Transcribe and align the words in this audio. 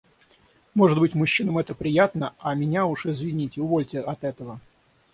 Может 0.73 0.97
быть, 0.97 1.13
мужчинам 1.13 1.59
это 1.59 1.75
приятно, 1.75 2.33
а 2.39 2.55
меня, 2.55 2.87
уж 2.87 3.05
извините, 3.05 3.61
увольте 3.61 3.99
от 3.99 4.23
этого. 4.23 4.59